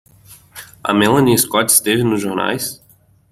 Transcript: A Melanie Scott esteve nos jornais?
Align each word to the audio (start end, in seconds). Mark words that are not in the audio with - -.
A 0.83 0.93
Melanie 0.95 1.37
Scott 1.37 1.69
esteve 1.69 2.03
nos 2.03 2.19
jornais? 2.21 2.81